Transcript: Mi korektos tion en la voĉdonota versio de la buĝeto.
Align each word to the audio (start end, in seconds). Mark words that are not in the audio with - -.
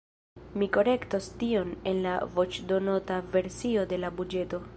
Mi 0.61 0.67
korektos 0.77 1.27
tion 1.43 1.75
en 1.91 2.01
la 2.07 2.15
voĉdonota 2.39 3.23
versio 3.37 3.87
de 3.95 4.03
la 4.07 4.15
buĝeto. 4.23 4.65